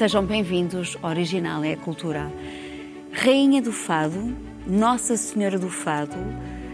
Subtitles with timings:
[0.00, 2.32] Sejam bem-vindos, Original é a Cultura.
[3.12, 4.34] Rainha do Fado,
[4.66, 6.16] Nossa Senhora do Fado,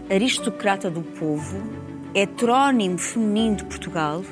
[0.09, 1.61] aristocrata do povo,
[2.15, 4.23] heterónimo feminino de Portugal,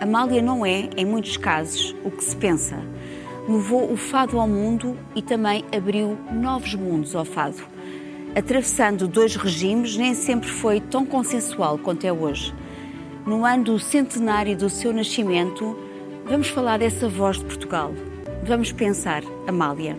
[0.00, 2.82] Amália não é, em muitos casos, o que se pensa.
[3.46, 7.62] Levou o fado ao mundo e também abriu novos mundos ao fado.
[8.34, 12.54] Atravessando dois regimes, nem sempre foi tão consensual quanto é hoje.
[13.26, 15.76] No ano do centenário do seu nascimento,
[16.28, 17.94] vamos falar dessa voz de Portugal.
[18.44, 19.96] Vamos pensar, Amália.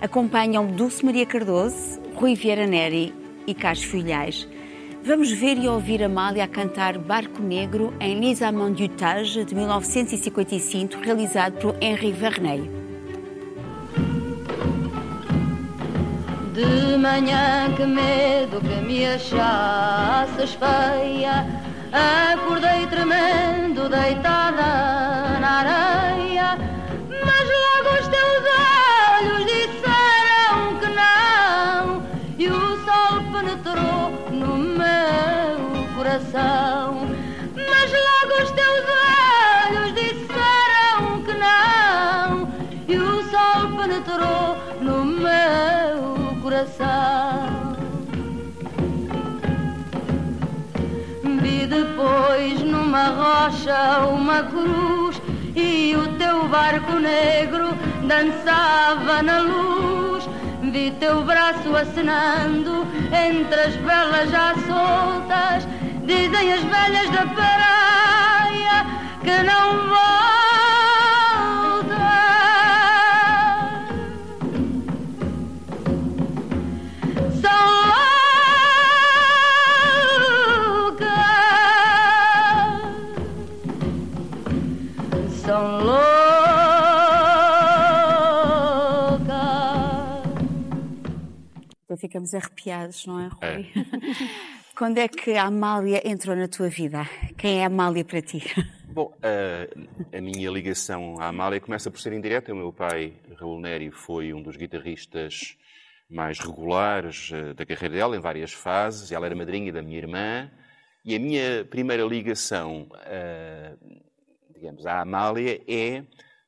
[0.00, 3.14] Acompanham Dulce Maria Cardoso, Rui Vieira Neri
[3.46, 4.46] e Carlos Filhais.
[5.02, 11.00] Vamos ver e ouvir Amália cantar Barco Negro em Les Amants du Tage, de 1955,
[11.00, 12.70] realizado por Henri Verneuil.
[16.52, 21.65] De manhã que medo que me achasses feia
[21.96, 26.58] Acordei tremendo deitada na areia
[27.08, 28.42] Mas logo os teus
[29.16, 32.02] olhos disseram que não
[32.38, 37.08] E o sol penetrou no meu coração.
[37.54, 38.84] Mas logo os teus
[39.64, 42.52] olhos disseram que não
[42.86, 47.55] E o sol penetrou no meu coração
[52.06, 55.20] Vi depois numa rocha uma cruz
[55.56, 57.76] e o teu barco negro
[58.06, 60.28] dançava na luz.
[60.62, 65.66] Vi teu braço acenando entre as velas já soltas.
[66.04, 68.86] Dizem as velhas da praia
[69.24, 70.65] que não volta.
[91.96, 93.66] Então ficamos arrepiados, não é, Rui?
[94.76, 97.08] Quando é que a Amália entrou na tua vida?
[97.38, 98.42] Quem é a Amália para ti?
[98.84, 102.52] Bom, a, a minha ligação à Amália começa por ser indireta.
[102.52, 105.56] O meu pai, Raul Neri, foi um dos guitarristas
[106.08, 109.10] mais regulares eh, da carreira dela, em várias fases.
[109.10, 110.50] Ela era madrinha da minha irmã.
[111.02, 113.72] E a minha primeira ligação, eh,
[114.54, 116.04] digamos, à Amália é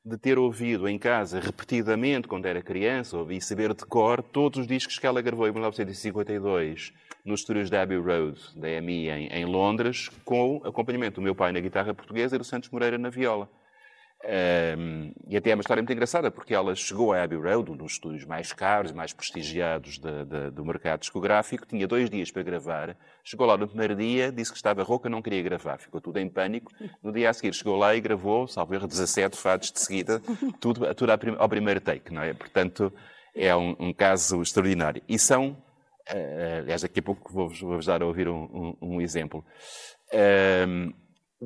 [0.09, 4.67] de ter ouvido em casa repetidamente, quando era criança, ouvi saber de cor todos os
[4.67, 6.91] discos que ela gravou em 1952
[7.23, 11.51] nos estúdios da Abbey Road, da EMI, em, em Londres, com acompanhamento do meu pai
[11.51, 13.47] na guitarra portuguesa e do Santos Moreira na viola.
[14.21, 17.77] Um, e até é uma história muito engraçada, porque ela chegou à Abbey Road, um
[17.77, 22.43] dos estúdios mais caros mais prestigiados de, de, do mercado discográfico, tinha dois dias para
[22.43, 22.97] gravar.
[23.23, 26.27] Chegou lá no primeiro dia, disse que estava rouca, não queria gravar, ficou tudo em
[26.27, 26.71] pânico.
[27.01, 30.21] No dia a seguir chegou lá e gravou, salvo erro, 17 fados de seguida,
[30.59, 32.33] tudo, tudo ao primeiro take, não é?
[32.33, 32.91] Portanto,
[33.33, 35.01] é um, um caso extraordinário.
[35.07, 35.51] E são,
[36.11, 39.45] uh, aliás, daqui a pouco vou-vos vou dar a ouvir um, um, um exemplo.
[40.67, 40.93] Um,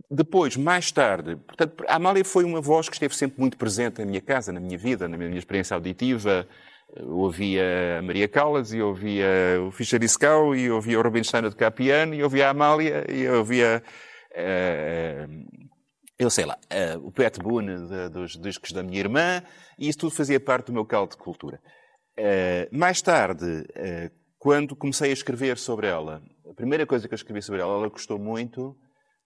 [0.09, 4.05] depois, mais tarde, portanto, a Amália foi uma voz que esteve sempre muito presente na
[4.05, 6.47] minha casa, na minha vida, na minha experiência auditiva.
[6.95, 9.27] Eu ouvia a Maria Callas, e ouvia
[9.67, 13.83] o Fischer Iscau, e ouvia o Rubinstein de Capiano, e ouvia a Amália, e ouvia,
[14.31, 15.63] uh,
[16.17, 16.57] eu sei lá,
[16.95, 19.43] uh, o Pet Boone de, dos discos da minha irmã,
[19.77, 21.59] e isso tudo fazia parte do meu caldo de cultura.
[22.17, 23.65] Uh, mais tarde,
[24.37, 27.89] quando comecei a escrever sobre ela, a primeira coisa que eu escrevi sobre ela, ela
[27.89, 28.75] gostou muito,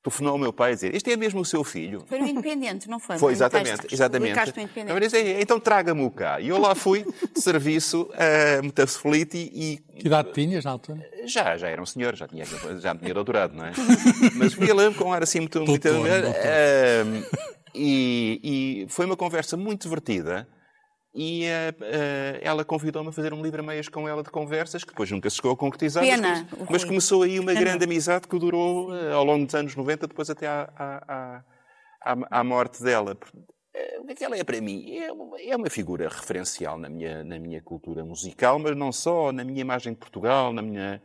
[0.03, 2.03] telefonou ao meu pai a dizer: Este é mesmo o seu filho?
[2.07, 3.17] Foi no Independente, não foi?
[3.17, 3.87] Foi, exatamente.
[3.91, 4.37] exatamente.
[4.87, 6.39] Eu disse, então traga-me cá.
[6.39, 9.79] E eu lá fui de serviço a Mutaffelite e.
[9.97, 11.07] Que idade tinhas na altura?
[11.25, 12.45] Já, já era um senhor, já tinha,
[12.79, 13.71] já tinha doutorado, não é?
[14.35, 15.59] Mas fui lá com um ar assim muito.
[15.63, 16.31] muito Doutor, doutor.
[16.31, 17.37] uh,
[17.73, 18.39] e,
[18.83, 20.47] e foi uma conversa muito divertida.
[21.19, 24.91] E uh, ela convidou-me a fazer um livro a meias com ela de conversas, que
[24.91, 26.03] depois nunca se chegou a concretizar.
[26.03, 29.75] Pena, mas, mas começou aí uma grande amizade que durou uh, ao longo dos anos
[29.75, 31.43] 90, depois até à, à,
[32.05, 33.17] à, à- morte dela.
[33.99, 34.95] O que é que ela é para mim?
[34.95, 39.31] É uma, é uma figura referencial na minha, na minha cultura musical, mas não só,
[39.31, 41.01] na minha imagem de Portugal, na minha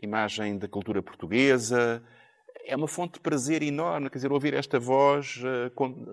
[0.00, 2.00] imagem da cultura portuguesa.
[2.70, 5.70] É uma fonte de prazer enorme, quer dizer, ouvir esta voz, eh,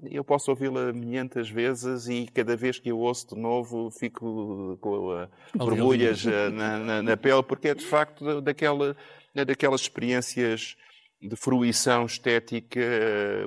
[0.10, 5.20] eu posso ouvi-la milhentas vezes e cada vez que eu ouço de novo fico com
[5.20, 8.96] eh, borbulhas eh, na, na, na pele, porque é de facto da- daquela,
[9.36, 10.78] é daquelas experiências
[11.22, 12.80] de fruição estética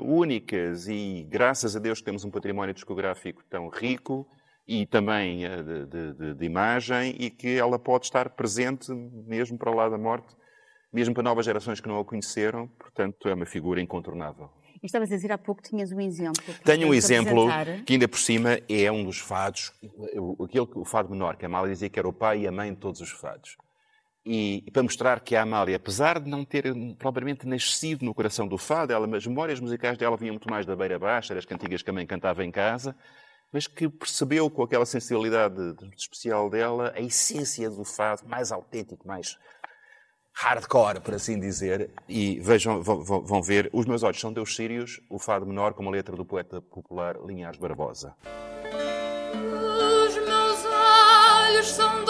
[0.03, 0.87] únicas.
[0.89, 4.27] E graças a Deus temos um património discográfico tão rico
[4.67, 5.45] e também
[5.87, 8.93] de- de- de imagem e que ela pode estar presente
[9.27, 10.35] mesmo para lá da morte,
[10.93, 14.51] mesmo para novas gerações que não a conheceram, portanto é uma figura incontornável.
[14.83, 16.55] E estavas a dizer há pouco que tinhas um exemplo.
[16.65, 17.49] Tenho um exemplo
[17.85, 19.73] que ainda por cima é um dos fados,
[20.45, 22.73] aquele, o fado menor, que a Amália dizia que era o pai e a mãe
[22.73, 23.57] de todos os fados.
[24.25, 26.65] E, e para mostrar que a Amália, apesar de não ter
[26.99, 30.77] propriamente nascido no coração do fado, ela, as memórias musicais dela vinham muito mais da
[30.77, 32.95] beira baixa, das cantigas que a mãe cantava em casa,
[33.51, 35.57] mas que percebeu com aquela sensibilidade
[35.97, 39.39] especial dela a essência do fado mais autêntico, mais
[40.41, 45.19] hardcore, por assim dizer, e vejam, vão, ver, Os Meus Olhos São Deus Sírios, o
[45.19, 48.15] fado menor com uma letra do poeta popular Linhares Barbosa.
[49.35, 52.05] Os meus olhos são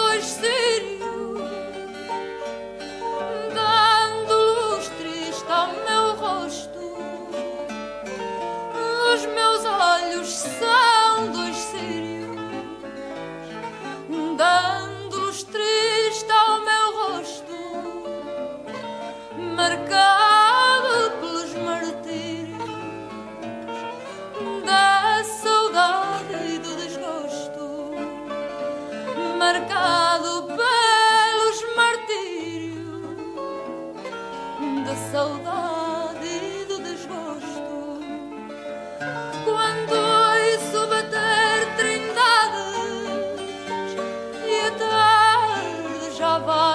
[46.39, 46.68] tarde já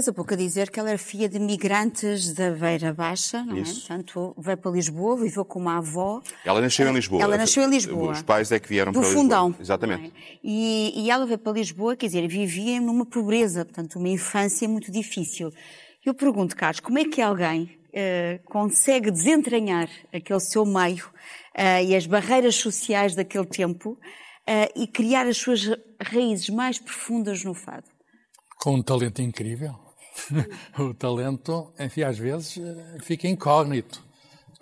[0.00, 3.56] Estavas há pouco a dizer que ela era filha de migrantes da Beira Baixa, não
[3.56, 3.60] é?
[3.60, 3.92] Isso.
[3.92, 3.96] é?
[3.96, 6.22] Portanto, veio para Lisboa, viveu com uma avó.
[6.42, 7.22] Ela nasceu em Lisboa.
[7.22, 8.12] Ela nasceu em Lisboa.
[8.12, 9.62] Os pais é que vieram do para fundão, Lisboa.
[9.62, 10.06] Exatamente.
[10.06, 10.38] É?
[10.42, 14.90] E, e, ela veio para Lisboa, quer dizer, vivia numa pobreza, portanto, uma infância muito
[14.90, 15.52] difícil.
[16.04, 21.04] Eu pergunto, Carlos, como é que alguém uh, consegue desentranhar aquele seu meio
[21.58, 23.98] uh, e as barreiras sociais daquele tempo uh,
[24.74, 25.68] e criar as suas
[26.00, 27.84] raízes mais profundas no fado?
[28.58, 29.89] Com um talento incrível.
[30.78, 34.02] o talento, enfim, às vezes eh, fica incógnito.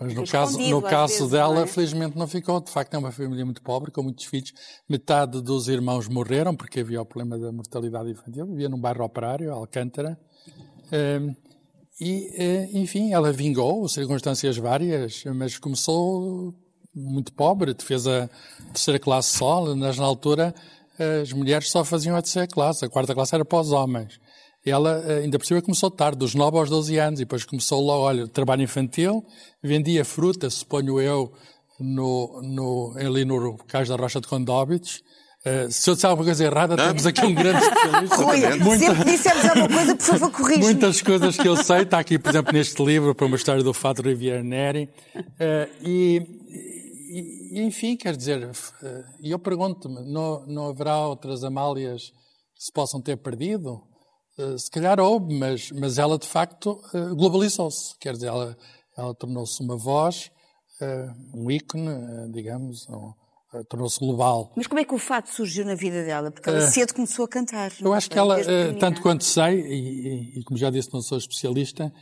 [0.01, 1.67] Mas no caso, no caso vezes, dela, é?
[1.67, 2.61] felizmente não ficou.
[2.61, 4.53] De facto, é uma família muito pobre, com muitos filhos.
[4.89, 8.47] Metade dos irmãos morreram, porque havia o problema da mortalidade infantil.
[8.47, 10.17] Vivia num bairro operário, Alcântara.
[10.93, 11.35] Ehm,
[12.01, 16.55] e, eh, enfim, ela vingou, circunstâncias várias, mas começou
[16.95, 17.75] muito pobre.
[17.81, 18.31] Fez a
[18.73, 20.55] terceira classe só, mas na altura
[21.23, 22.85] as mulheres só faziam a terceira classe.
[22.85, 24.21] A quarta classe era para os homens
[24.69, 27.81] ela eh, ainda por cima começou tarde, dos 9 aos 12 anos, e depois começou
[27.85, 29.25] logo, olha, trabalho infantil,
[29.63, 31.33] vendia fruta, suponho eu,
[31.79, 35.03] no, no, ali no Cais da Rocha de Condóbitos.
[35.47, 36.89] Uh, se eu disser alguma coisa errada, não.
[36.89, 38.17] temos aqui um grande especialista.
[38.23, 38.87] Rui, Muita...
[38.87, 42.31] sempre dissemos alguma coisa, por favor, corrija Muitas coisas que eu sei, está aqui, por
[42.31, 44.91] exemplo, neste livro, para uma história do Fato Rivière Neri.
[45.17, 46.23] Uh, e,
[47.53, 52.03] e, enfim, quer dizer, uh, eu pergunto-me, não, não haverá outras Amálias
[52.57, 53.81] que se possam ter perdido?
[54.39, 57.99] Eh, se calhar houve, mas, mas ela de facto eh, globalizou-se.
[57.99, 58.57] Quer dizer, ela,
[58.97, 60.31] ela tornou-se uma voz,
[60.81, 61.91] eh, um ícone,
[62.31, 62.87] digamos,
[63.69, 64.53] tornou-se global.
[64.55, 66.31] Mas como é que o fato surgiu na vida dela?
[66.31, 67.73] Porque ela cedo começou a cantar.
[67.81, 68.37] Eu acho que ela,
[68.79, 71.93] tanto quanto sei, e, e, como já disse, não sou especialista,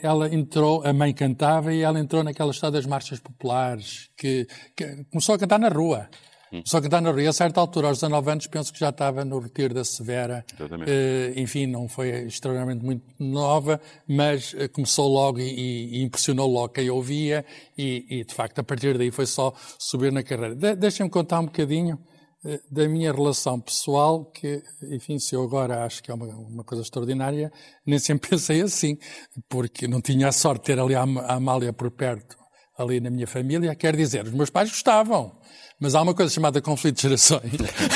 [0.00, 5.04] ela entrou, a mãe cantava e ela entrou naquela história das marchas populares, que, que
[5.10, 6.08] começou a cantar na rua.
[6.64, 9.24] Só que está na Rio, a certa altura, aos 19 anos, penso que já estava
[9.24, 10.44] no retiro da Severa.
[10.60, 16.68] Uh, enfim, não foi extraordinariamente muito nova, mas uh, começou logo e, e, impressionou logo
[16.68, 17.44] quem ouvia
[17.76, 20.54] e, e, de facto, a partir daí foi só subir na carreira.
[20.54, 21.98] De Deixem-me contar um bocadinho
[22.44, 26.64] uh, da minha relação pessoal, que, enfim, se eu agora acho que é uma, uma,
[26.64, 27.50] coisa extraordinária,
[27.86, 28.98] nem sempre pensei assim,
[29.48, 32.36] porque não tinha a sorte de ter ali a, a Amália por perto,
[32.76, 33.74] ali na minha família.
[33.74, 35.32] Quer dizer, os meus pais gostavam
[35.80, 37.52] mas há uma coisa chamada conflito de gerações.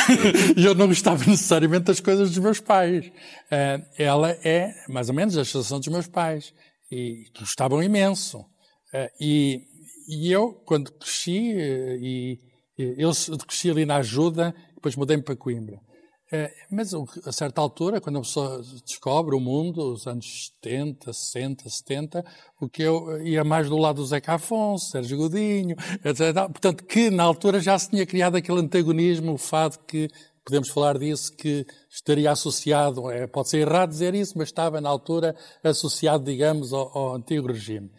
[0.57, 3.07] e eu não gostava necessariamente das coisas dos meus pais.
[3.07, 6.53] Uh, ela é, mais ou menos, a geração dos meus pais.
[6.91, 8.39] E gostavam imenso.
[8.41, 9.63] Uh, e,
[10.09, 12.41] e, eu, quando cresci, uh, e,
[12.77, 13.11] eu
[13.47, 15.81] cresci ali na ajuda, depois mudei-me para Coimbra.
[16.31, 16.93] É, mas
[17.25, 22.25] a certa altura, quando a pessoa descobre o mundo, os anos 70, 60, 70,
[22.61, 26.35] o que eu ia mais do lado do Zeca Afonso, Sérgio Godinho, etc.
[26.51, 30.11] Portanto, que na altura já se tinha criado aquele antagonismo, o fado que
[30.45, 34.89] podemos falar disso, que estaria associado, é, pode ser errado dizer isso, mas estava na
[34.89, 37.91] altura associado, digamos, ao, ao antigo regime.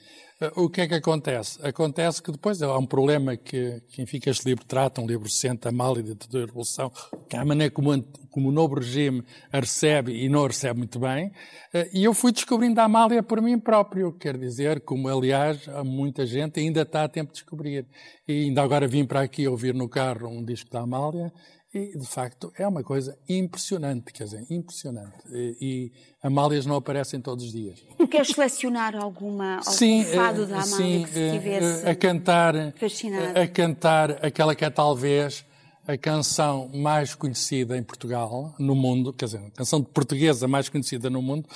[0.55, 1.59] O que é que acontece?
[1.61, 5.25] Acontece que depois há um problema que, que enfim, que este livro trata, um livro
[5.25, 6.89] recente, a mal e da Revolução,
[7.27, 10.77] que é a maneira como, como o novo regime a recebe e não a recebe
[10.77, 11.33] muito bem.
[11.73, 16.25] Eh, e eu fui descobrindo a Amália por mim próprio, quer dizer, como aliás muita
[16.25, 17.85] gente ainda está a tempo de descobrir.
[18.25, 21.33] E ainda agora vim para aqui ouvir no carro um disco da Amália
[21.73, 25.17] e, de facto, é uma coisa impressionante, quer dizer, impressionante.
[25.31, 25.91] E, e
[26.23, 27.85] Amálias não aparecem todos os dias.
[28.09, 31.95] Queres selecionar alguma, algum sim, fado da eh, Amália sim, que te eh, tivesse a
[31.95, 33.39] cantar, fascinado?
[33.39, 35.45] a cantar aquela que é talvez
[35.87, 41.07] a canção mais conhecida em Portugal, no mundo, quer dizer, a canção portuguesa mais conhecida
[41.09, 41.47] no mundo,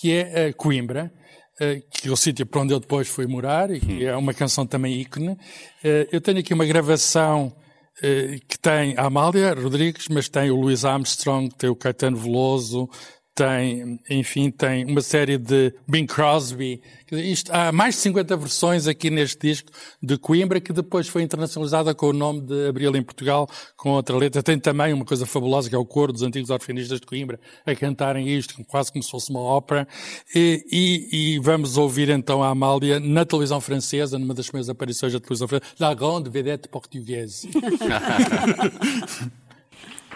[0.00, 1.12] que é a Coimbra,
[1.60, 4.32] eh, que é o sítio para onde eu depois fui morar, e que é uma
[4.32, 5.36] canção também ícone.
[6.10, 7.67] Eu tenho aqui uma gravação eh,
[8.48, 12.88] que tem a Amália Rodrigues, mas tem o Louis Armstrong, tem o Caetano Veloso,
[13.38, 16.82] tem, enfim, tem uma série de Bing Crosby.
[17.12, 19.70] Isto, há mais de 50 versões aqui neste disco
[20.02, 24.16] de Coimbra, que depois foi internacionalizada com o nome de Abril em Portugal, com outra
[24.16, 24.42] letra.
[24.42, 27.76] Tem também uma coisa fabulosa, que é o coro dos antigos orfenistas de Coimbra, a
[27.76, 29.86] cantarem isto, quase como se fosse uma ópera.
[30.34, 35.12] E, e, e vamos ouvir então a Amália na televisão francesa, numa das primeiras aparições
[35.12, 37.48] da televisão francesa, La Grande Vedette Portugaise.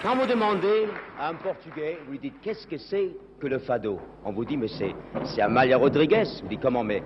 [0.02, 4.00] Quand vous demandez à un Portugais, vous lui dites qu'est-ce que c'est que le fado?
[4.24, 6.24] On vous dit mais c'est Amalia Rodriguez.
[6.42, 7.04] Vous dites comment mais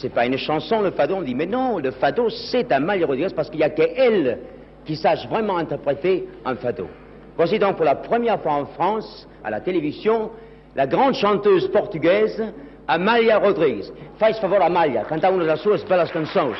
[0.00, 1.16] c'est pas une chanson le fado?
[1.16, 4.38] On dit mais non, le fado c'est Amalia Rodriguez parce qu'il y a qu'elle
[4.86, 6.88] qui sache vraiment interpréter un fado.
[7.36, 10.30] Voici donc pour la première fois en France, à la télévision,
[10.74, 12.42] la grande chanteuse portugaise
[12.88, 13.92] Amalia Rodrigues.
[14.18, 16.56] Faz favor Amalia, canta uma das suas belas canções.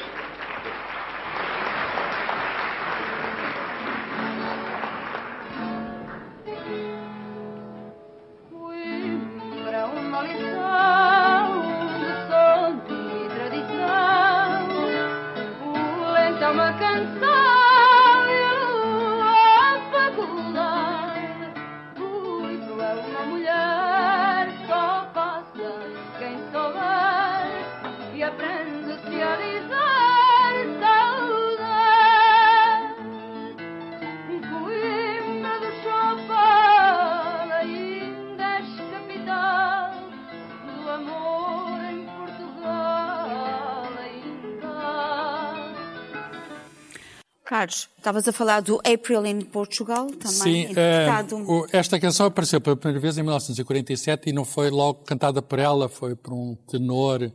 [48.06, 51.36] Estavas a falar do April in Portugal, também Sim, interpretado.
[51.38, 55.58] o- esta canção apareceu pela primeira vez em 1947 e não foi logo cantada por
[55.58, 57.28] ela, foi por um tenor,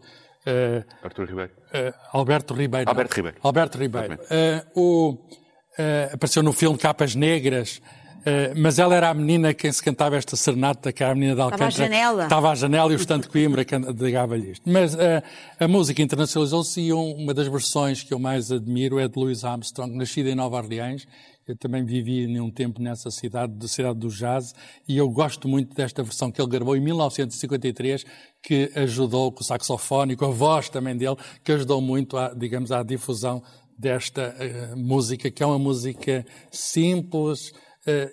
[0.45, 1.51] eh, Artur Ribeiro.
[1.73, 2.89] eh, Alberto Ribeiro.
[2.89, 3.37] Alberto Ribeiro.
[3.43, 4.17] Alberto Ribeiro.
[4.73, 5.17] O,
[6.13, 7.81] apareceu no filme Capas Negras,
[8.25, 11.35] eh, mas ela era a menina quem se cantava esta serenata, que era a menina
[11.35, 11.67] de Alcântara.
[11.67, 12.23] à janela.
[12.23, 13.65] Estava à janela e o estante Coimbra
[13.99, 14.69] ligava-lhe isto.
[14.69, 15.23] Mas eh,
[15.59, 19.43] a música internacionalizou-se e um- uma das versões que eu mais admiro é de Louis
[19.43, 21.05] Armstrong, nascida em Nova Orleans.
[21.47, 24.53] Eu também vivi um tempo nessa cidade, da cidade do jazz,
[24.87, 28.05] e eu gosto muito desta versão que ele gravou em 1953,
[28.43, 32.71] que ajudou com o saxofone, com a voz também dele, que ajudou muito, à, digamos,
[32.71, 33.41] à difusão
[33.77, 37.51] desta eh, música, que é uma música simples,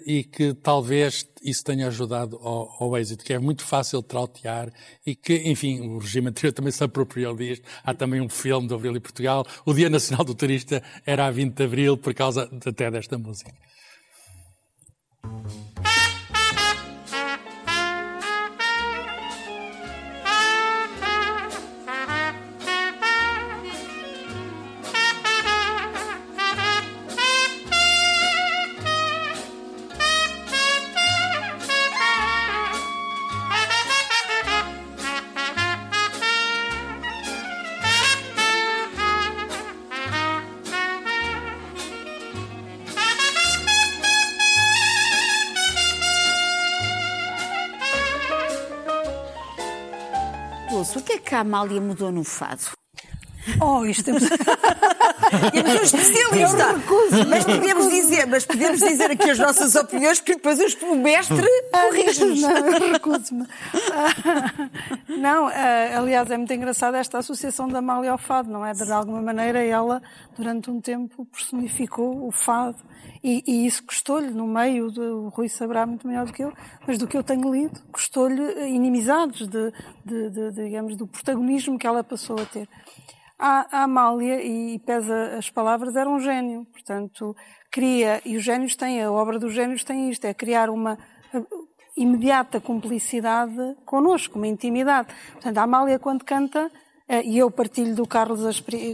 [0.06, 4.72] e que talvez isso tenha ajudado ao, ao êxito, que é muito fácil de trautear
[5.06, 7.64] e que, enfim, o regime anterior também se apropriou disto.
[7.84, 9.46] Há também um filme do Abril e Portugal.
[9.64, 13.52] O Dia Nacional do Turista era a 20 de Abril por causa até desta música.
[50.88, 52.70] Dulce, o que é que a Amália mudou no fado?
[53.60, 54.22] Oh, isto temos.
[55.52, 56.64] Temos um especialista.
[57.28, 62.40] Mas podemos dizer, mas podemos dizer aqui as nossas opiniões, porque depois o mestre corrige-nos.
[62.40, 63.46] Não, eu recuso-me.
[63.92, 64.68] Ah,
[65.08, 68.72] Não, ah, aliás, é muito engraçada esta associação da Amália ao fado, não é?
[68.72, 70.02] De alguma maneira ela,
[70.36, 72.76] durante um tempo, personificou o fado.
[73.22, 76.52] E, e isso custou-lhe, no meio, do o Rui saberá muito melhor do que eu,
[76.86, 79.72] mas do que eu tenho lido, custou-lhe inimizades de,
[80.04, 82.68] de- de- digamos, do protagonismo que ela passou a ter.
[83.38, 86.66] A, Amália, e pesa as palavras, era um gênio.
[86.72, 87.36] Portanto,
[87.70, 90.98] cria, e os génios têm, a obra dos génios tem isto, é criar uma
[91.96, 95.08] imediata cumplicidade connosco, uma intimidade.
[95.32, 96.70] Portanto, a Amália, quando canta,
[97.08, 98.40] eh, e eu partilho do Carlos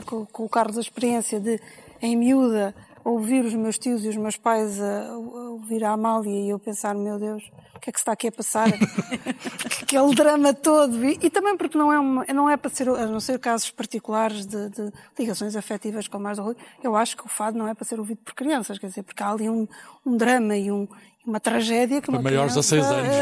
[0.07, 1.61] com o Carlos a experiência de,
[2.01, 2.75] em miúda,
[3.05, 6.59] ouvir os meus tios e os meus pais a, a ouvir a Amália e eu
[6.59, 7.51] pensar, meu Deus,
[7.85, 8.69] que é que está aqui a passar?
[9.83, 11.05] Aquele drama todo.
[11.05, 13.71] E, e, também porque não é, uma, não é para ser, a não ser casos
[13.71, 17.69] particulares de, de ligações afetivas como as do Rui, eu acho que o fado não
[17.69, 19.69] é para ser ouvido por crianças, quer dizer, porque há ali um,
[20.05, 20.89] um drama e um,
[21.27, 23.17] uma tragédia que uma Para maiores criança, a seis anos.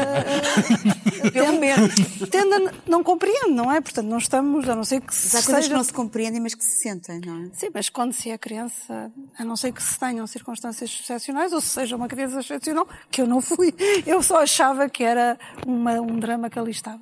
[1.23, 1.95] Uh, Pelo menos.
[2.29, 3.79] Tende a, não compreende, não é?
[3.79, 5.67] Portanto, não estamos, a não ser que Mas há seja...
[5.69, 7.49] que não se compreendem, mas que se sentem, não é?
[7.53, 11.61] Sim, mas quando se é criança, a não ser que se tenham circunstâncias excepcionais, ou
[11.61, 13.73] se seja uma criança excepcional, que eu não fui,
[14.05, 17.01] eu só achava que era uma, um drama que ali estava.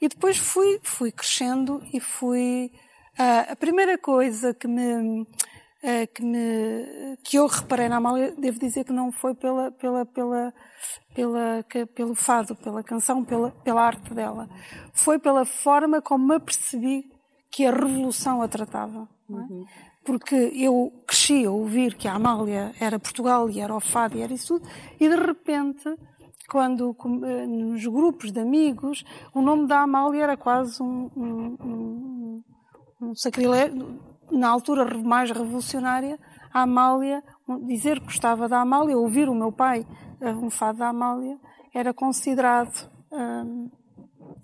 [0.00, 2.70] E depois fui, fui crescendo e fui...
[3.18, 5.26] Uh, a primeira coisa que me
[5.82, 10.06] uh, que, me, que eu reparei na Amália, devo dizer que não foi pela, pela,
[10.06, 10.54] pela,
[11.14, 14.48] pela, que, pelo fado, pela canção, pela, pela arte dela.
[14.94, 17.04] Foi pela forma como me apercebi
[17.50, 19.08] que a revolução a tratava.
[19.28, 19.32] É?
[19.32, 19.66] Uhum.
[20.04, 24.22] Porque eu cresci a ouvir que a Amália era Portugal e era o fado e
[24.22, 24.68] era isso tudo,
[24.98, 25.84] e de repente
[26.52, 26.94] quando
[27.48, 29.02] nos grupos de amigos
[29.34, 32.42] o nome da Amália era quase um, um, um,
[33.00, 33.98] um sacrilégio
[34.30, 36.18] na altura mais revolucionária,
[36.52, 37.24] a Amália,
[37.66, 39.86] dizer que gostava da Amália, ouvir o meu pai
[40.20, 41.38] um fado da Amália,
[41.74, 43.70] era considerado, hum,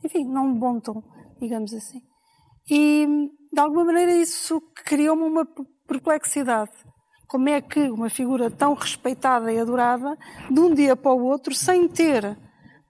[0.03, 1.03] enfim, não um bom tom,
[1.39, 2.01] digamos assim.
[2.71, 3.07] E,
[3.53, 5.47] de alguma maneira, isso criou-me uma
[5.87, 6.73] perplexidade.
[7.29, 10.17] Como é que uma figura tão respeitada e adorada,
[10.51, 12.37] de um dia para o outro, sem ter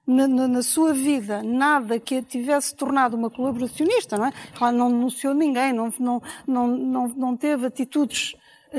[0.07, 4.33] na, na, na, sua vida nada que a tivesse tornado uma colaboracionista, não é?
[4.59, 8.35] Ela não denunciou ninguém, não, não, não, não, não teve atitudes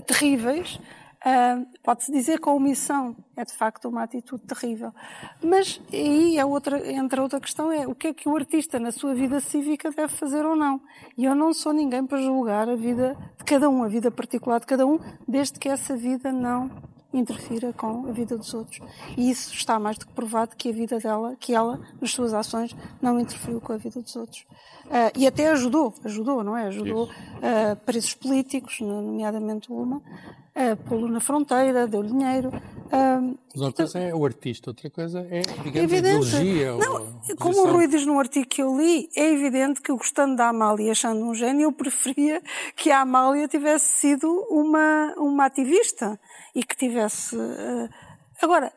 [0.08, 0.80] terríveis.
[1.20, 4.94] Uh, Pode-se dizer que a omissão é de facto uma atitude terrível.
[5.44, 8.80] Mas aí a outra, entre a outra questão é o que é que o artista
[8.80, 10.80] na sua vida cívica deve fazer ou não.
[11.18, 14.60] E eu não sou ninguém para julgar a vida de cada um, a vida particular
[14.60, 16.72] de cada um, desde que essa vida não
[17.14, 18.80] interfira com a vida dos outros.
[19.18, 22.34] E isso está mais do que provado que a vida dela, que ela, nas suas
[22.34, 24.46] ações, não interferiu com a vida dos outros.
[24.86, 26.68] Uh, e até ajudou, ajudou, não é?
[26.68, 30.02] Ajudou uh, presos políticos, nomeadamente uma,
[30.60, 32.52] uh, pô-lo na fronteira, deu dinheiro.
[32.92, 36.72] Mas uma coisa é o artista, outra coisa é, digamos, a ideologia.
[36.74, 40.50] Não, como o Rui diz num artigo que eu li, é evidente que, gostando da
[40.50, 42.42] Amália e achando um gênio, eu preferia
[42.76, 46.20] que a Amália tivesse sido uma, uma ativista
[46.56, 47.36] e que tivesse.
[47.36, 47.90] Uh,
[48.42, 48.74] agora,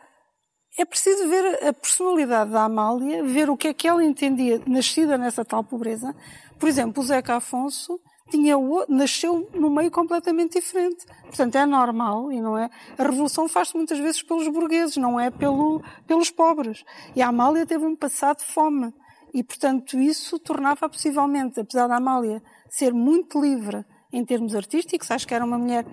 [0.79, 5.19] é preciso ver a personalidade da Amália, ver o que é que ela entendia, nascida
[5.19, 6.15] nessa tal pobreza.
[6.59, 7.99] Por exemplo, o Zeca Afonso
[8.33, 8.57] tinha,
[8.89, 11.05] nasceu num meio completamente diferente.
[11.25, 12.71] Portanto, é normal e não é.
[12.97, 16.83] A revolução faz-se muitas vezes pelos burgueses, não é pelo, pelos pobres.
[17.15, 18.93] E a Amália teve um passado de fome.
[19.35, 25.27] E, portanto, isso tornava possivelmente, apesar da Amália ser muito livre em termos artísticos, acho
[25.27, 25.87] que era uma mulher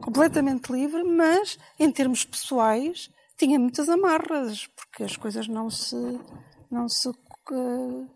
[0.00, 5.96] completamente livre, mas em termos pessoais tinha muitas amarras, porque as coisas não se.
[6.70, 8.10] Não se uh...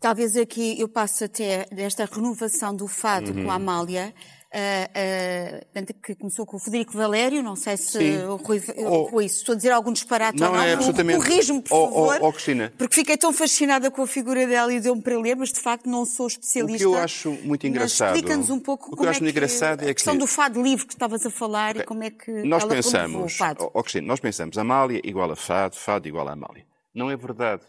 [0.00, 3.44] Talvez aqui eu passo até desta renovação do fado uhum.
[3.44, 4.14] com a Amália,
[4.52, 9.24] uh, uh, que começou com o Federico Valério, não sei se o Rui, oh, Rui,
[9.24, 11.18] estou a dizer algum disparate não, ou não, é absolutamente...
[11.18, 12.72] corrijo-me, por oh, favor, oh, oh, Cristina.
[12.76, 15.88] porque fiquei tão fascinada com a figura dela e deu-me para ler, mas de facto
[15.88, 16.86] não sou especialista.
[16.86, 18.14] O que eu acho muito engraçado...
[18.14, 20.20] Explica-nos um pouco o que eu acho é muito que, engraçado é a questão que...
[20.20, 23.36] do fado livre que estavas a falar e como é que nós ela pensamos, o
[23.36, 23.70] fado.
[23.72, 26.64] Oh, Cristina, nós pensamos Amália igual a fado, fado igual a Amália.
[26.94, 27.62] Não é verdade.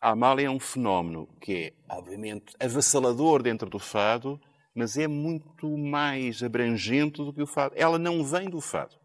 [0.00, 4.40] A Amália é um fenómeno que é, obviamente, avassalador dentro do fado,
[4.74, 7.74] mas é muito mais abrangente do que o fado.
[7.76, 8.96] Ela não vem do fado.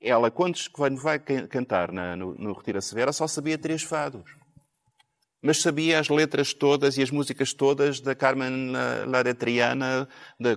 [0.00, 4.36] Ela, quando vai cantar na, no, no Retira Severa, só sabia três fados.
[5.42, 8.72] Mas sabia as letras todas e as músicas todas da Carmen
[9.06, 10.08] Laretriana,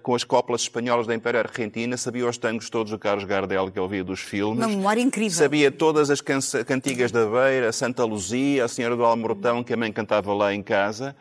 [0.02, 3.78] com as coplas espanholas da Império Argentina, sabia os tangos todos do Carlos Gardel que
[3.78, 4.58] eu via dos filmes.
[4.58, 5.38] Uma memória incrível.
[5.38, 9.92] Sabia todas as cantigas da Beira, Santa Luzia, a Senhora do Almortão, que a mãe
[9.92, 11.16] cantava lá em casa.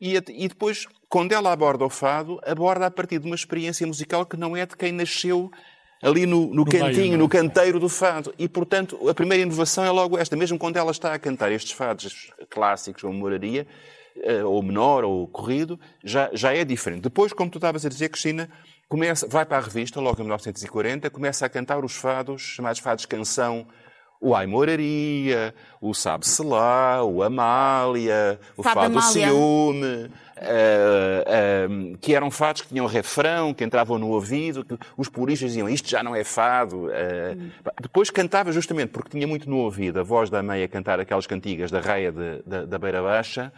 [0.00, 4.26] E, e depois, quando ela aborda o fado, aborda a partir de uma experiência musical
[4.26, 5.50] que não é de quem nasceu
[6.04, 8.34] ali no, no, no cantinho, meio, no canteiro do fado.
[8.38, 10.36] E, portanto, a primeira inovação é logo esta.
[10.36, 13.66] Mesmo quando ela está a cantar estes fados clássicos, como Moraria,
[14.22, 17.00] eh, ou menor, ou corrido, já, já é diferente.
[17.00, 18.50] Depois, como tu estavas a dizer, Cristina,
[18.86, 23.06] começa, vai para a revista, logo em 1940, começa a cantar os fados, chamados fados
[23.06, 23.66] canção,
[24.24, 29.26] o Ai Moraria, o Sabe-se Lá, o Amália, o Fado Fado do Amália.
[29.28, 31.68] Ciúme, eh, eh,
[32.00, 35.88] que eram fados que tinham refrão, que entravam no ouvido, que os puristas diziam isto
[35.88, 36.90] já não é fado.
[36.92, 37.36] eh.
[37.80, 41.26] Depois cantava justamente, porque tinha muito no ouvido a voz da mãe a cantar aquelas
[41.26, 43.52] cantigas da raia de- da, da Beira Baixa,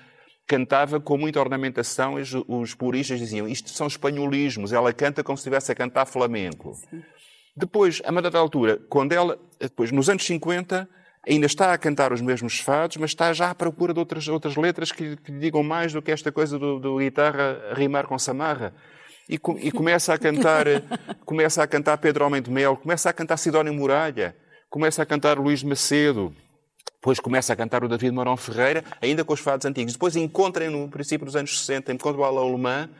[0.49, 5.37] cantava com muita ornamentação e os, os puristas diziam isto são espanholismos, ela canta como
[5.37, 6.73] se estivesse a cantar flamenco.
[7.57, 10.87] Depois, a uma dada altura, quando ela, depois, nos anos 50,
[11.27, 14.57] ainda está a cantar os mesmos fados, mas está já à procura de outras, outras
[14.57, 18.19] letras que, que lhe digam mais do que esta coisa do, do guitarra rimar com
[18.19, 18.75] Samarra.
[19.29, 20.67] E, e começa a cantar,
[21.25, 24.37] começa a cantar Pedro Homem de Mel, começa a cantar Sidónio Muralha,
[24.69, 26.37] começa a cantar Luís Macedo,
[26.93, 29.95] depois começa a cantar o David Marão Ferreira, ainda com os fados antigos.
[29.95, 32.91] Depois encontrem no princípio dos anos 60, encontra o Alain Alemã,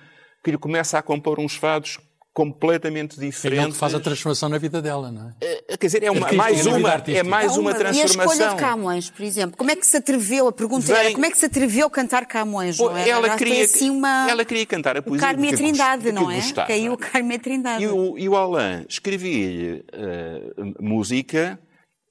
[0.43, 1.99] que lhe começa a compor uns fados
[2.37, 3.73] completamente É ele diferentes.
[3.73, 5.35] que faz a transformação na vida dela, não é?
[5.41, 8.33] Eh, Quer dizer, é uma- mais uma, é mais uma E a transformação.
[8.35, 10.47] escolha de Camões, por exemplo, como é que se atreveu?
[10.47, 13.09] A pergunta Vem- era como é que se atreveu a cantar Camões, não é?
[13.09, 14.29] ela queria- assim uma...
[14.29, 16.35] ela queria cantar a O poesia Carme e a porque Trindade, não é?
[16.37, 16.69] gostava.
[16.69, 17.83] Caiu o Carme e a Trindade.
[17.85, 21.59] E o, e o Alain escrevia-lhe eh, música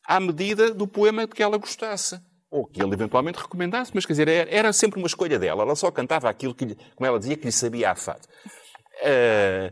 [0.08, 2.20] à medida do poema que ela gostasse.
[2.50, 5.62] Ou que ele eventualmente recomendasse, mas quer dizer, era, era sempre uma escolha dela.
[5.64, 8.22] Ela só cantava aquilo que, lhe- como ela dizia, que lhe sabia a fado.
[9.04, 9.72] Eh,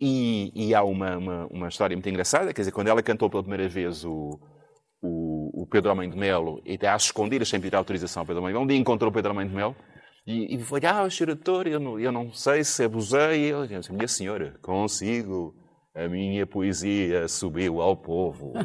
[0.00, 3.42] e, e há uma, uma, uma história muito engraçada, quer dizer, quando ela cantou pela
[3.42, 4.38] primeira vez o,
[5.02, 8.42] o, o Pedro Homem de Melo, e até às escondidas, sem pedir autorização ao Pedro
[8.42, 9.74] Homem de Melo, um dia encontrou o Pedro Homem de Melo,
[10.28, 13.46] e, e foi, ah, senhor doutor, eu não, eu não sei se abusei.
[13.46, 15.54] E ele disse, minha senhora, consigo,
[15.94, 18.52] a minha poesia subiu ao povo.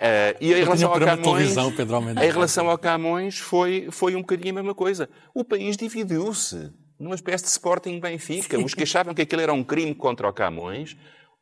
[0.00, 4.54] Eh, e em relação ao Camões, em relação ao Camões, foi, foi um bocadinho a
[4.54, 5.10] mesma coisa.
[5.34, 8.56] O país dividiu-se numa espécie de Sporting Benfica.
[8.64, 10.96] Os que achavam que aquilo era um crime contra o Camões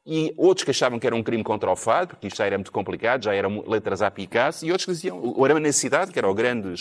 [0.06, 2.56] e outros que achavam que era um crime contra o Fado, porque isto já era
[2.56, 6.18] muito complicado, já eram letras a Picasso, e outros que diziam, o Arama Cidade, que
[6.18, 6.74] era o grande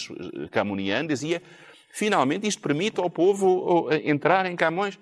[0.52, 1.42] camoniano, dizia,
[1.92, 5.00] finalmente isto permite ao povo entrar em Camões.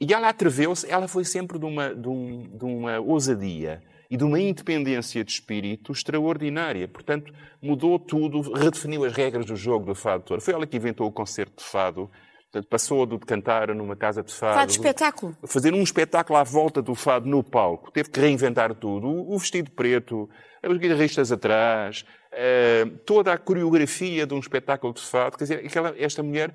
[0.00, 4.24] E ela atreveu-se, ela foi sempre de uma, de, um- de uma ousadia e de
[4.24, 6.86] uma independência de espírito extraordinária.
[6.86, 10.38] Portanto, mudou tudo, redefiniu as regras do jogo do fado.
[10.40, 12.10] Foi ela que inventou o concerto de fado.
[12.54, 14.54] Portanto, passou de cantar numa casa de fado.
[14.54, 15.36] Fado espetáculo.
[15.44, 17.90] Fazer um espetáculo à volta do fado no palco.
[17.90, 19.08] Teve que reinventar tudo.
[19.08, 20.30] O vestido preto,
[20.64, 25.36] os guitarristas atrás, eh, toda a coreografia de um espetáculo de fado.
[25.36, 26.54] Quer dizer, aquela, esta mulher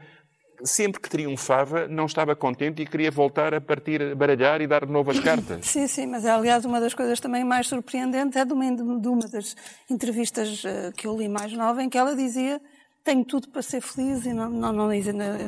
[0.63, 4.85] sempre que triunfava, não estava contente e queria voltar a partir, a baralhar e dar
[4.85, 5.65] de novo as cartas.
[5.65, 9.27] Sim, sim, mas aliás uma das coisas também mais surpreendentes é de uma, de uma
[9.27, 9.53] das
[9.89, 12.61] entrevistas eh, que eu li mais nova em que ela dizia
[13.09, 14.87] tenho tudo para ser feliz e não, não, não,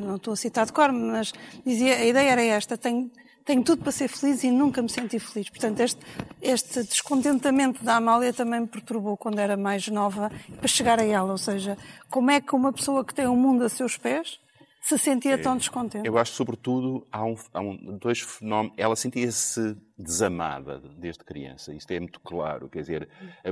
[0.02, 1.32] não estou a citar de cor, mas
[1.64, 3.12] dizia a ideia era esta, tenho,
[3.46, 5.48] tenho tudo para ser feliz e nunca me senti feliz.
[5.48, 6.00] Portanto, este,
[6.42, 11.32] este descontentamento da Amália também me perturbou quando era mais nova para chegar a ela,
[11.32, 11.78] ou seja,
[12.10, 14.40] como é que uma pessoa que tem o mundo a seus pés
[14.82, 16.08] se sentia tão descontente?
[16.08, 18.74] Eu acho, sobretudo, há, um, há um- dois fenómenos.
[18.76, 21.72] Ela sentia-se desamada desde criança.
[21.72, 22.68] Isto é muito claro.
[22.68, 23.10] Quer dizer,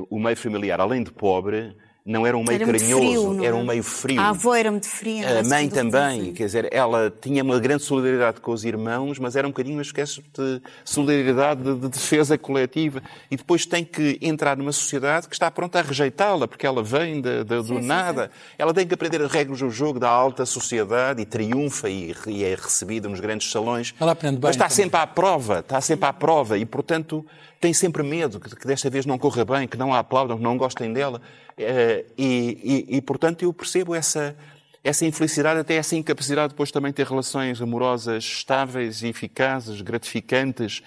[0.10, 1.78] o meio familiar, além de pobre,
[2.10, 3.60] não era um meio Era carinhoso, frio, era é?
[3.60, 4.20] um meio frio.
[4.20, 5.22] A avó era muito fria.
[5.30, 5.40] não é?
[5.40, 9.48] A mãe também, quer dizer, ela tinha uma grande solidariedade com os irmãos, mas era
[9.48, 13.02] um bocadinho uma espécie de solidariedade de, de defesa coletiva.
[13.30, 17.22] E depois tem que entrar numa sociedade que está pronta a rejeitá-la, porque ela vem
[17.22, 18.32] de- de- do nada.
[18.58, 22.44] Ela tem que aprender as regras do jogo da alta sociedade e triunfa e, e
[22.44, 23.94] é recebida nos grandes salões.
[24.00, 24.84] Ela aprende bem Mas está também.
[24.84, 27.26] sempre à prova, está sempre à prova e, portanto,
[27.60, 30.44] tem sempre medo que, que desta vez não corra bem, que não a aplaudam, que
[30.44, 31.22] não gostem dela.
[31.58, 34.36] Eh, e, e- e, portanto, eu percebo essa,
[34.84, 40.82] essa infelicidade, até essa incapacidade depois também de ter relações amorosas estáveis, eficazes, gratificantes,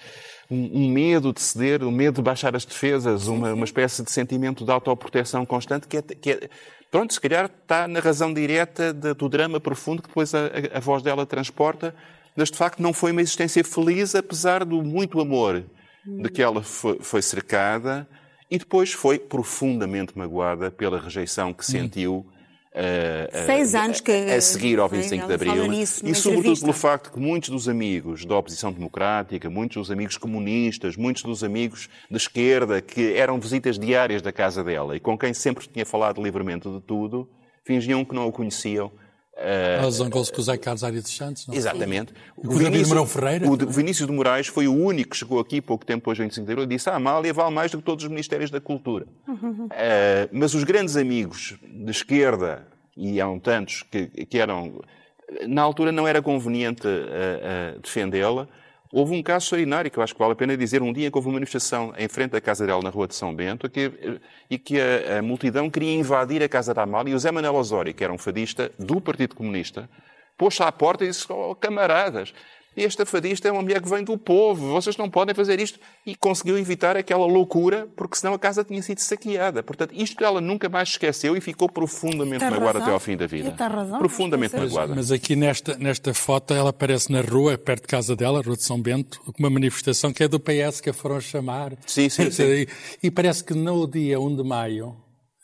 [0.49, 4.11] um, um medo de ceder, um medo de baixar as defesas, uma, uma espécie de
[4.11, 6.49] sentimento de autoproteção constante que é, que é-
[6.91, 10.77] pronto, se calhar está na razão direta de- do drama profundo que depois a, a-
[10.77, 11.95] a voz dela transporta,
[12.35, 15.63] mas de facto não foi uma existência feliz, apesar do muito amor
[16.05, 18.07] de que ela foi, foi cercada
[18.49, 22.25] e depois foi profundamente magoada pela rejeição que sentiu
[22.75, 25.67] eh, Seis anos que- a seguir ao Sim, 25 de Abril.
[25.67, 26.65] nisso E sobretudo entrevista.
[26.65, 31.43] pelo facto que muitos dos amigos da oposição democrática, muitos dos amigos comunistas, muitos dos
[31.43, 35.85] amigos de esquerda, que eram visitas diárias da casa dela e com quem sempre tinha
[35.85, 37.29] falado livremente de tudo,
[37.63, 38.91] fingiam que não o conheciam.
[39.37, 41.55] Eh, Ela zangou-se com o Zé Carlos Arias dos Santos, não?
[41.55, 42.13] Exatamente.
[42.37, 43.49] O David Mourão Ferreira?
[43.49, 46.23] O de- Vinícius de Moraes foi o único que chegou aqui pouco tempo depois do
[46.23, 48.49] 25 de Abril e disse ah, a Amália vale mais do que todos os Ministérios
[48.51, 49.05] da Cultura.
[49.71, 54.81] Eh, mas os grandes amigos de esquerda, e há um tantos que, que eram...
[55.47, 58.47] Na altura não era conveniente eh, defendê-la,
[58.95, 60.83] Houve um caso extraordinário que eu acho que vale a pena dizer.
[60.83, 63.33] Um dia que houve uma manifestação em frente da casa dela, na Rua de São
[63.33, 63.91] Bento, que,
[64.47, 67.11] e que a, a, multidão queria invadir a casa da Amália.
[67.11, 69.89] E o Zé Manuel Osório, que era um fadista do Partido Comunista,
[70.37, 72.35] pôs-se à porta e disse: oh, camaradas,
[72.75, 75.79] esta fadista é uma mulher que vem do povo, vocês não podem fazer isto.
[76.05, 79.61] E conseguiu evitar aquela loucura, porque senão a casa tinha sido saqueada.
[79.61, 83.51] Portanto, isto ela nunca mais esqueceu e ficou profundamente magoada até ao fim da vida.
[83.51, 84.95] Tem razão, profundamente mas, magoada.
[84.95, 88.63] Mas aqui nesta, nesta foto ela aparece na rua, perto de casa dela, Rua de
[88.63, 91.73] São Bento, com uma manifestação que é do PS que a foram chamar.
[91.85, 92.43] Sim, sim, sim.
[92.43, 92.67] E,
[93.03, 94.95] e parece que no dia 1 de maio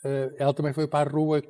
[0.04, 1.42] eh, ela também foi para a rua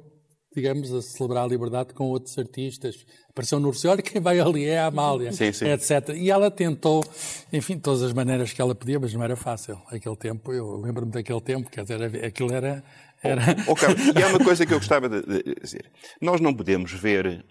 [0.54, 3.06] digamos, a celebrar a liberdade com outros artistas.
[3.28, 5.66] Apareceu no Urso, olha quem vai ali é a Amália, sim, sim.
[5.66, 6.10] etc.
[6.16, 7.04] E ela tentou,
[7.52, 9.80] enfim, todas as maneiras que ela podia, mas não era fácil.
[9.90, 12.82] Aquele tempo, eu lembro-me daquele tempo, quer dizer, aquilo era...
[13.22, 13.42] era...
[13.68, 15.90] Oh, oh, e há uma coisa que eu gostava de, de dizer.
[16.20, 17.44] Nós não podemos ver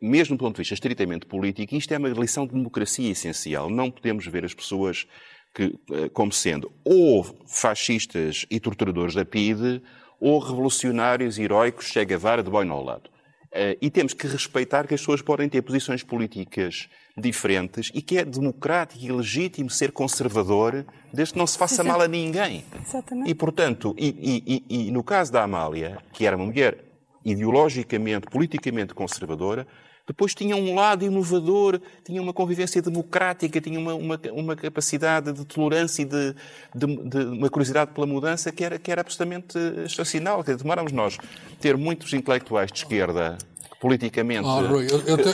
[0.00, 3.68] mesmo do ponto de vista estritamente político, isto é uma lição de democracia essencial.
[3.68, 5.06] Não podemos ver as pessoas
[5.52, 9.82] que, eh, como sendo ou fascistas e torturadores da PIDE
[10.20, 13.10] ou revolucionários heróicos Che Guevara de boina ao lado.
[13.46, 18.18] Uh, e temos que respeitar que as pessoas podem ter posições políticas diferentes e que
[18.18, 22.64] é democrático e legítimo ser conservador desde que não se faça mal a ninguém.
[22.78, 23.30] Exatamente.
[23.30, 26.84] E, portanto, e, e, e, no caso da Amália, que era uma mulher
[27.24, 29.66] ideologicamente, politicamente conservadora,
[30.06, 35.44] depois tinha um lado inovador, tinha uma convivência democrática, tinha uma, uma, uma capacidade de
[35.44, 36.34] tolerância e de,
[36.74, 40.44] de, de, uma curiosidade pela mudança que era, que era absolutamente excepcional.
[40.44, 41.18] Demoramos nós
[41.60, 43.36] ter muitos intelectuais de esquerda
[43.80, 44.46] politicamente.
[44.46, 44.86] Oh, Rui,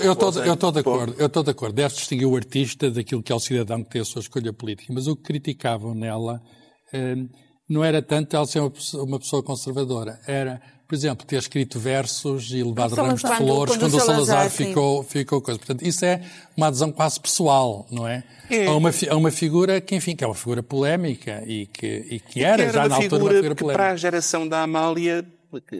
[0.02, 1.74] eu estou de acordo, eu estou de acordo.
[1.74, 4.92] Deve distinguir o artista daquilo que é o cidadão que tem a sua escolha política.
[4.92, 6.40] Mas o que criticavam nela
[6.92, 7.16] eh,
[7.68, 10.60] não era tanto ela ser uma uma pessoa conservadora, era
[10.92, 15.02] por exemplo, ter escrito versos e levado ramos de flores quando, quando o Salazar, ficou,
[15.02, 15.58] ficou coisa.
[15.58, 16.20] Portanto, isso é
[16.54, 18.22] uma adesão quase pessoal, não é?
[18.50, 18.66] é.
[18.66, 22.20] A, uma, a uma figura que, enfim, que é uma figura polémica e que, e
[22.20, 25.24] que era, era já na altura, uma figura que para a geração da Amália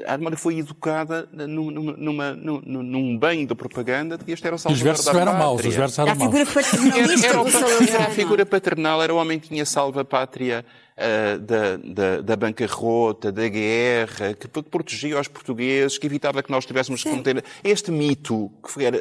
[0.06, 4.56] a Amália foi educada numa, numa, numa, num bem de propaganda de que este era
[4.56, 6.22] o Salvador Os versos eram maus, os versos eram maus.
[6.22, 10.02] A figura paternalista era, era, era a figura paternal, era o homem que tinha salva
[10.02, 10.64] a pátria
[10.96, 16.66] uh, da, da, da, bancarrota, da guerra, que protegia os portugueses, que evitava que nós
[16.66, 17.44] tivéssemos que cometer.
[17.64, 19.00] Este mito, que era, uh,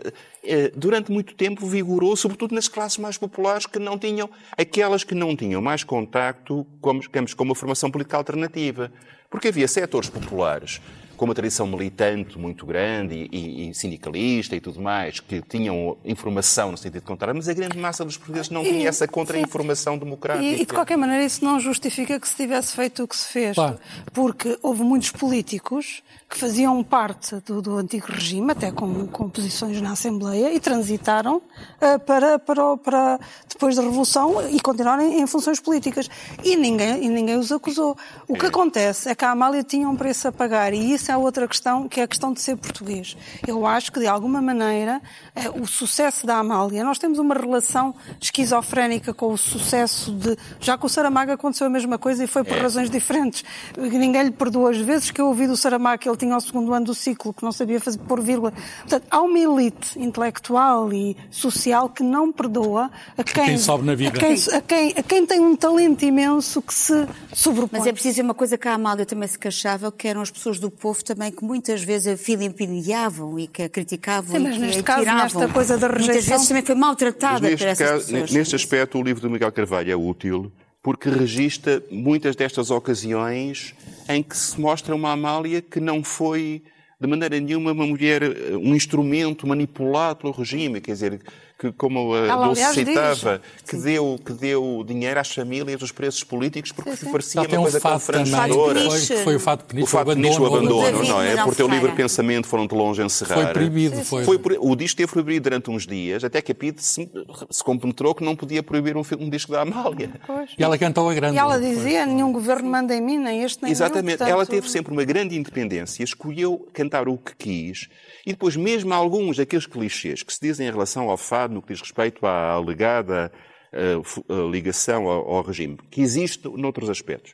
[0.75, 5.35] durante muito tempo vigorou, sobretudo nas classes mais populares que não tinham, aquelas que não
[5.35, 6.99] tinham mais contacto com,
[7.35, 8.91] com uma formação política alternativa.
[9.31, 10.79] Porque havia setores populares
[11.21, 15.95] com uma tradição militante muito grande e, e, e, sindicalista e tudo mais, que tinham
[16.03, 20.43] informação no sentido contrário, mas a grande massa dos portugueses não tinha essa contra-informação democrática.
[20.43, 23.27] E, e, de qualquer maneira isso não justifica que se tivesse feito o que se
[23.27, 23.77] fez, claro.
[24.11, 29.81] porque houve muitos políticos que faziam parte do, do antigo regime, até com, com, posições
[29.81, 35.59] na Assembleia, e transitaram uh, para, para, para, depois da Revolução e continuaram em, funções
[35.59, 36.09] políticas.
[36.41, 37.97] E ninguém, e ninguém os acusou.
[38.29, 38.47] O que é.
[38.47, 41.87] acontece é que a Amália tinha um preço a pagar, e isso é outra questão,
[41.87, 43.15] que é a questão de ser português.
[43.47, 45.01] Eu acho que, de alguma maneira,
[45.35, 50.37] uh, o sucesso da Amália, nós temos uma relação esquizofrénica com o sucesso de.
[50.59, 52.61] Já com o Saramago aconteceu a mesma coisa e foi por é.
[52.61, 53.43] razões diferentes.
[53.77, 56.73] Ninguém lhe perdoou as vezes que eu ouvi do Saramago que ele tinha o segundo
[56.73, 58.51] ano do ciclo, que não sabia fazer por vírgula.
[58.81, 63.95] Portanto, há uma elite intelectual e social que não perdoa a quem, quem sobe na
[63.95, 64.17] vida.
[64.17, 67.79] A quem, a, quem, a quem tem um talento imenso que se sobrepõe.
[67.79, 70.59] Mas é preciso uma coisa que a Amália também se queixava, que eram as pessoas
[70.59, 74.59] do povo também que muitas vezes a filipidiavam e que a criticavam Sim, mas e
[74.59, 75.23] que neste a caso, tiravam.
[75.23, 76.13] nesta coisa da rejeição...
[76.13, 78.31] Muitas vezes também foi maltratada por essas caso, pessoas.
[78.31, 80.51] Neste aspecto, o livro do Miguel Carvalho é útil
[80.83, 83.75] porque registra muitas destas ocasiões
[84.09, 86.63] em que se mostra uma Amália que não foi
[86.99, 91.21] de maneira nenhuma uma mulher, eh, um instrumento manipulado pelo regime, quer dizer,
[91.61, 96.23] que, como a Ela, Dulce citava, que deu, que deu dinheiro às famílias dos preços
[96.23, 97.11] políticos porque sim, sim.
[97.11, 98.79] parecia uma um coisa confrangedora.
[98.89, 101.43] Foi, foi o fato Peniche, o fato Peniche, o abandono, não é?
[101.43, 103.35] Por teu livre pensamento foram de longe encerrar.
[103.35, 104.03] Foi proibido.
[104.03, 104.23] Foi.
[104.23, 107.07] foi o disco teve proibido durante uns dias, até que a PID se,
[107.51, 110.09] se compenetrou que não podia proibir um, um disco da Amália.
[110.25, 110.49] Pois.
[110.57, 111.35] E ela cantou a grande.
[111.35, 114.17] E ela dizia, nenhum governo manda em mim, nem este, nem Exatamente.
[114.17, 114.33] Portanto...
[114.33, 117.87] Ela teve sempre uma grande independência, escolheu cantar o que quis,
[118.25, 121.73] e depois mesmo alguns daqueles clichês que se dizem em relação ao fado no que
[121.73, 123.31] diz respeito à alegada
[123.73, 127.33] uh, ligação ao, ao, regime, que existe noutros aspectos.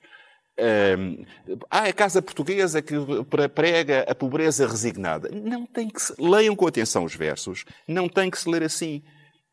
[0.59, 1.25] Uh,
[1.69, 2.95] há a Casa Portuguesa que
[3.53, 5.29] prega a pobreza resignada.
[5.29, 6.13] Não tem que se...
[6.19, 7.63] Leiam com atenção os versos.
[7.87, 9.03] Não tem que se ler assim.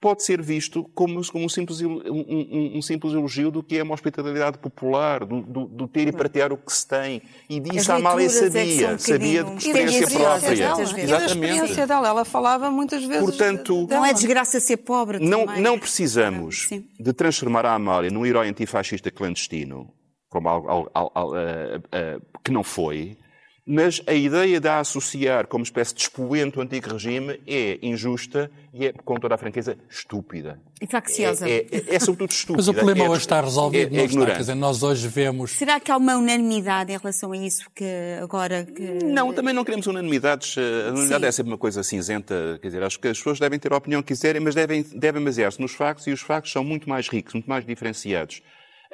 [0.05, 3.83] Pode ser visto como, como um, simples, um, um, um, simples elogio do que é
[3.83, 7.23] uma hospitalidade popular, do, do, do ter e pratear o que se tem.
[7.49, 10.39] E disso a Amália sabia, é um sabia de E experiência dela.
[10.39, 11.03] própria.
[11.03, 12.09] E da experiência dela.
[12.09, 13.25] Ela falava muitas vezes.
[13.25, 14.01] Portanto, dela.
[14.01, 15.63] Não é desgraça ser pobre Não, também.
[15.63, 16.85] não precisamos Sim.
[17.01, 19.91] de transformar a Amália num herói antifascista clandestino,
[20.29, 23.17] como algo, algo- algo- algo, eh, eh, que não foi,
[23.67, 28.51] mas a ideia de a associar como espécie de expoente do antigo regime é injusta
[28.75, 30.61] e é, com toda a franqueza, estúpida.
[30.83, 31.49] E facciosa.
[31.49, 32.59] É, é, é sobretudo estúpida.
[32.59, 34.27] Mas o problema é, hoje está resolvido, é, não é está?
[34.27, 35.53] Quer dizer, nós hoje vemos.
[35.53, 39.05] Será que há uma unanimidade em relação a isso que agora que...
[39.05, 40.57] Não, também não queremos unanimidades.
[40.59, 41.29] eh, A unanimidade Sim.
[41.29, 42.59] é sempre uma coisa cinzenta.
[42.61, 45.25] Quer dizer, acho que as pessoas devem ter a opinião que quiserem, mas devem, devem
[45.25, 48.43] basear-se nos factos e os factos são muito mais ricos, muito mais diferenciados.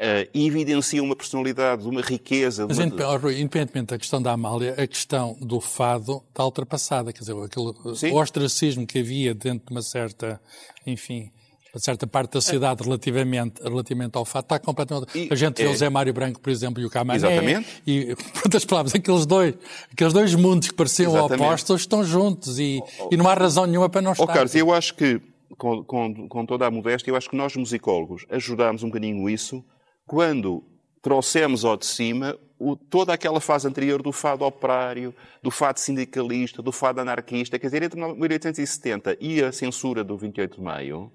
[0.02, 2.66] Eh, e evidenciam uma personalidade, uma riqueza.
[2.66, 7.12] Mas, uma- ó, Rui, independentemente da questão da Amália, a questão do fado está ultrapassada.
[7.12, 8.14] Quer dizer, aquele Sim.
[8.14, 10.40] ostracismo que havia dentro de uma certa,
[10.86, 11.30] enfim,
[11.74, 15.06] uma certa parte da sociedade relativamente, relativamente ao fado está completamente.
[15.18, 15.70] E- a gente vê é.
[15.70, 17.16] o Zé Mário Branco, por exemplo, e o Camané.
[17.18, 17.68] Exatamente.
[17.86, 19.54] E, por outras palavras, aqueles dois,
[19.92, 21.42] aqueles dois mundos que pareciam Exatamente.
[21.44, 24.24] opostos estão juntos e, e não há razão nenhuma para não estar.
[24.24, 25.20] Ó Carlos, eu acho que,
[25.58, 29.62] com, com, com toda a modéstia, eu acho que nós musicólogos ajudámos um bocadinho isso
[30.10, 30.64] quando
[31.00, 36.60] trouxemos ao de cima o- toda aquela fase anterior do fado operário, do fado sindicalista,
[36.60, 37.60] do fado anarquista.
[37.60, 41.12] Quer dizer, entre 1870 e a censura do 28 de maio,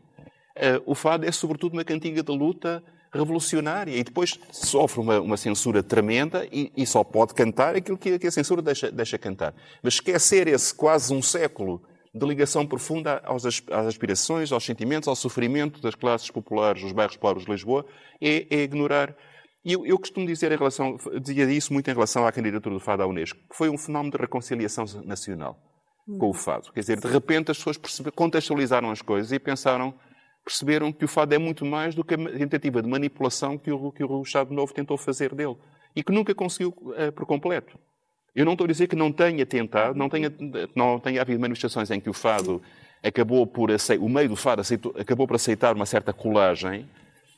[0.55, 2.81] eh, o fado é sobretudo uma cantiga de luta
[3.11, 8.17] revolucionária e depois sofre uma, uma censura tremenda e, e só pode cantar aquilo que,
[8.17, 9.53] que a censura deixa, deixa cantar.
[9.83, 11.81] Mas esquecer esse quase um século
[12.15, 17.17] de ligação profunda aos, às aspirações, aos sentimentos, ao sofrimento das classes populares, dos bairros
[17.17, 17.85] pobres de Lisboa,
[18.21, 19.13] é, é ignorar.
[19.65, 22.79] E eu, eu costumo dizer em relação, dizia isso muito em relação à candidatura do
[22.79, 25.59] Fado à Unesco, que foi um fenómeno de reconciliação nacional
[26.19, 26.71] com o fado.
[26.71, 27.77] Quer dizer, de repente as pessoas
[28.13, 29.93] contextualizaram as coisas e pensaram,
[30.45, 33.91] perceberam que o fado é muito mais do que a tentativa de manipulação que o,
[33.91, 35.57] que o Estado Novo tentou fazer dele
[35.95, 37.77] e que nunca conseguiu eh, por completo.
[38.35, 40.31] Eu não estou a dizer que não tenha tentado, não tenha,
[40.75, 42.61] não tenha havido manifestações em que o fado
[43.03, 46.85] acabou por aceitar, o meio do fado aceitou- acabou por aceitar uma certa colagem,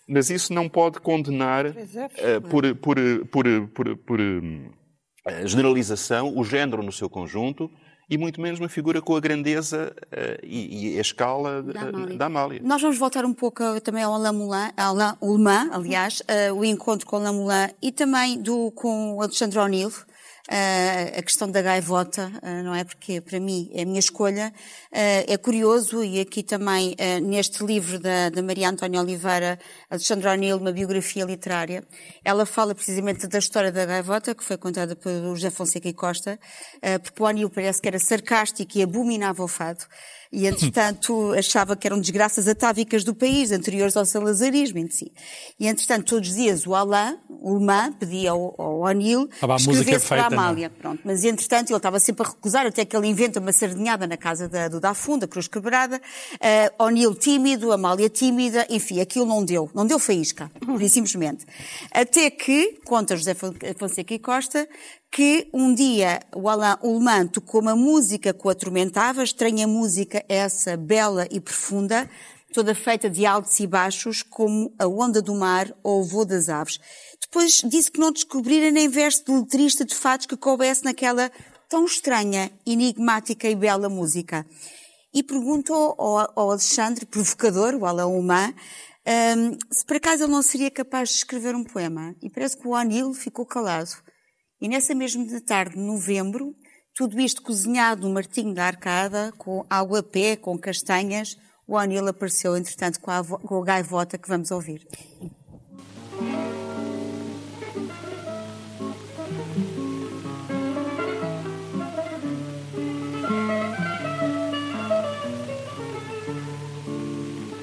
[0.10, 1.74] mas isso não pode condenar é,
[2.18, 2.98] eh, por, por,
[3.30, 7.70] por, por, por, eh, generalização o género no seu conjunto
[8.10, 12.18] e muito menos uma figura com a grandeza eh, e, e a escala Da Amália.
[12.18, 12.62] da Amália.
[12.64, 16.24] Nós vamos voltar um pouco também ao Alain Moulin, ao Alain Ullmann, aliás,
[16.56, 19.92] o encontro com o Alain Moulin e também do, com o Alexandre O'Neill,
[20.50, 22.84] a questão da gaivota, eh, não é?
[22.84, 24.54] Porque para mim é a minha escolha.
[24.92, 30.58] Eh, é curioso e aqui também neste livro da, da Maria Antónia Oliveira, Alexandre O'Neill,
[30.58, 31.84] uma biografia literária,
[32.24, 36.40] ela fala precisamente da história da gaivota, que foi contada pelo José Fonseca e Costa,
[37.04, 39.86] porque o O'Neill parece que era sarcástico e abominava o fado.
[40.32, 45.12] E, entretanto, achava que eram desgraças atávicas do país, anteriores ao salazarismo em si.
[45.60, 49.48] E, entretanto, todos os dias o Alain, o Ullmann, pedia ao, ao O'Neill a que
[49.48, 50.46] música escrevesse para a feita, não é?
[50.46, 50.70] Amália.
[50.70, 51.02] Pronto.
[51.06, 54.50] Mas, entretanto, ele estava sempre a recusar, até que ele inventa uma sardinhada na casa
[54.50, 56.02] da, do Funda, Cruz Quebrada.
[56.36, 59.70] Uh, O'Neill tímido, Amália tímida, enfim, aquilo não deu.
[59.74, 60.52] Não deu faísca,
[60.90, 61.46] simplesmente.
[61.92, 64.68] Até que, conta José Fon- Fonseca e Costa,
[65.12, 70.78] que um dia o Alain Ullmann tocou uma música que o atormentava, estranha música essa,
[70.78, 72.10] bela e profunda,
[72.54, 76.50] toda feita de altos e baixos, como a onda do mar ou o voo das
[76.50, 76.80] aves.
[77.22, 81.32] Depois disse que não descobrira nem verso de letrista de fatos que coubesse naquela
[81.70, 84.46] tão estranha, enigmática e bela música.
[85.14, 88.54] E pergunto ao, Alexandre, provocador, o Alain Ullmann,
[89.06, 92.16] hum, se por acaso ele não seria capaz de escrever um poema.
[92.22, 93.92] E parece que o O'Neill ficou calado.
[94.60, 96.56] E nessa mesma tarde de novembro,
[96.96, 102.08] tudo isto cozinhado no Martinho da Arcada, com água a pé, com castanhas, o O'Neill
[102.08, 104.82] apareceu, entretanto, com a, com a gaivota que vamos ouvir.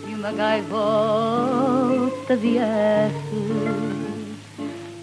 [0.06, 3.74] e uma gaivota viesse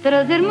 [0.02, 0.48] trazer-me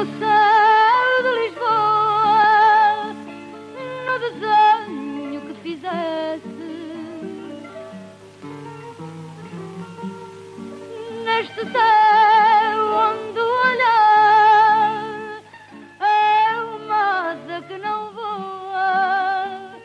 [17.63, 19.77] que não voa.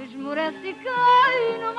[0.00, 1.74] Esmorece e cai no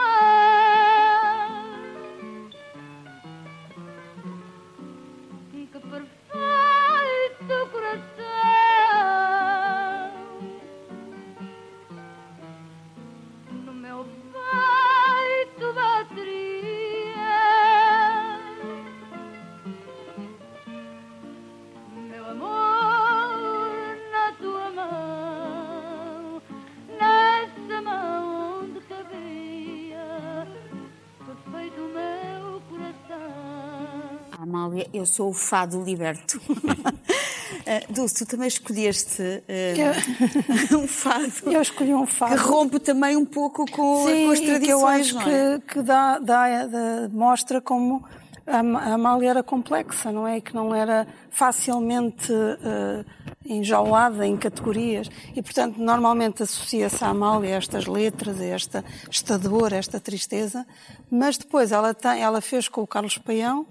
[35.00, 36.41] eu sou o fado liberto.
[36.50, 41.32] uh, Dulce, tu também escolheste uh, um fado.
[41.45, 42.36] Eu escolhi um fado.
[42.36, 44.66] Que rompe também um pouco com, Sim, com as tradições.
[44.66, 45.60] que eu acho é?
[45.60, 48.04] que, que dá, dá, dá, mostra como
[48.50, 50.38] a Amália era complexa, não é?
[50.38, 53.06] E que não era facilmente uh,
[53.45, 55.10] enjaulada em categorias.
[55.36, 60.00] E, portanto, normalmente associa-se a Amália a estas letras, a esta, esta dor, a esta
[60.00, 60.66] tristeza.
[61.12, 63.68] Mas depois ela, tem, ela fez com o Carlos Paião,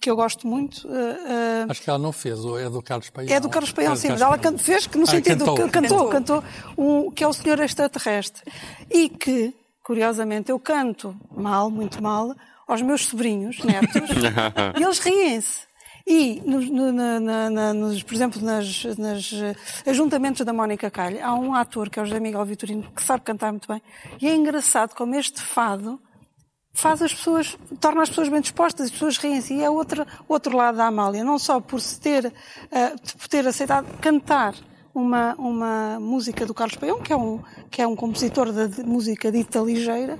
[0.00, 0.86] que eu gosto muito.
[0.86, 3.34] Uh, Acho que ela não fez, é do Carlos Paião.
[3.34, 5.54] É do Carlos Paião, é sim, mas ela can, fez que no ah, sentido cantou.
[5.54, 6.44] que cantou, cantou,
[6.76, 8.42] um, que é o Senhor Extraterrestre.
[8.90, 12.34] E que, curiosamente, eu canto mal, muito mal,
[12.66, 14.10] aos meus sobrinhos, netos,
[14.78, 15.66] e eles riem-se.
[16.08, 19.28] E, no, no, na, na, nos, por exemplo, nas, nas
[19.84, 23.24] ajuntamentos da Mónica Calha, há um ator, que é o José Miguel Vitorino, que sabe
[23.24, 23.82] cantar muito bem.
[24.20, 26.00] E é engraçado como este fado
[26.76, 29.54] faz as pessoas, torna as pessoas bem dispostas, as pessoas riem-se.
[29.54, 33.48] E é outro, outro lado da Amália, não só por se ter, uh, por ter
[33.48, 34.54] aceitado cantar
[34.94, 39.32] uma, uma música do Carlos Paião, que é um, que é um compositor de música
[39.32, 40.18] dita ligeira,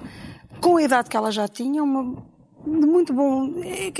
[0.58, 2.24] com a idade que ela já tinha, uma,
[2.66, 3.52] muito bom.
[3.62, 3.92] É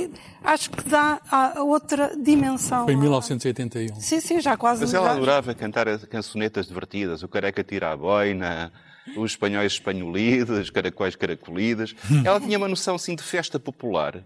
[0.43, 2.85] acho que dá a outra dimensão.
[2.85, 4.01] Foi em 1981.
[4.01, 4.81] Sim, sim, já quase.
[4.81, 5.13] Mas ela já...
[5.13, 8.73] adorava cantar cançonetas divertidas, o careca tira a boina,
[9.17, 11.95] os espanhóis espanholidos, os caracóis caracolidas.
[12.25, 14.17] ela tinha uma noção, sim, de festa popular.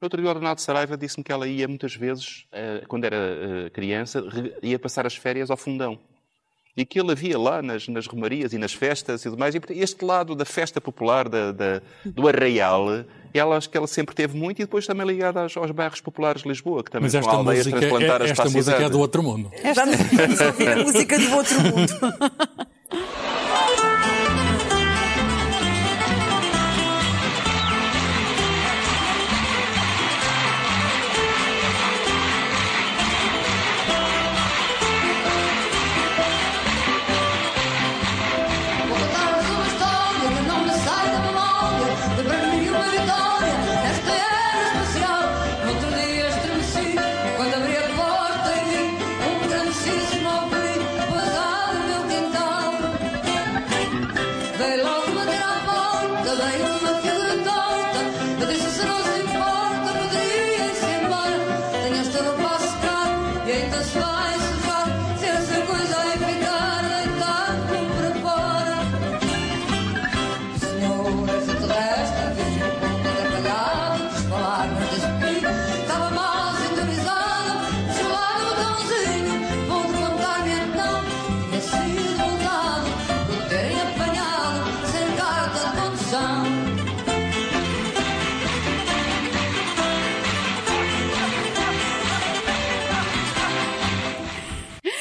[0.00, 3.16] No outro dia, o Renato Saraiva disse-me que ela ia muitas vezes, eh, quando era
[3.16, 4.22] eh, criança,
[4.62, 5.98] ia passar as férias ao fundão
[6.78, 9.52] e que ele havia lá nas, nas romarias e nas festas e tudo mais.
[9.56, 14.14] E este lado da festa popular, da, da, do arraial, ela acho que ela sempre
[14.14, 17.16] teve muito e depois também ligada aos, aos bairros populares de Lisboa, que também Mas
[17.16, 19.50] esta são aldeias música, é, esta música é do outro mundo.
[19.54, 19.84] Esta...
[19.84, 21.92] Vamos ouvir a música do outro mundo.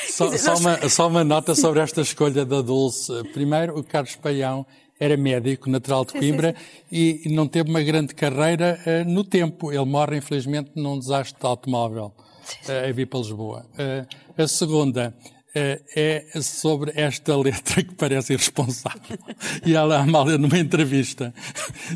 [0.10, 3.24] Só, só, uma, só uma nota sobre esta escolha da Dulce.
[3.32, 4.66] Primeiro, o Carlos Paião
[4.99, 6.55] era médico, natural de Coimbra,
[6.91, 9.72] e não teve uma grande carreira uh, no tempo.
[9.72, 12.14] Ele morre, infelizmente, num desastre de automóvel
[12.68, 13.66] uh, a vir para Lisboa.
[13.74, 15.16] Uh, a segunda
[15.95, 19.18] é sobre esta letra que parece irresponsável.
[19.66, 21.34] E ela, a Amália, numa entrevista,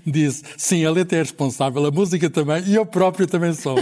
[0.05, 3.77] disse: Sim, a letra é responsável, a música também, e eu próprio também sou.